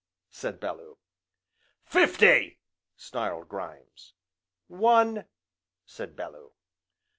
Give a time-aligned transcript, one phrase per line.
[0.31, 0.97] said Bellew.
[1.85, 2.59] "Fifty!"
[2.95, 4.15] snarled Grimes.
[4.65, 5.25] "One!"
[5.85, 6.53] said Bellew.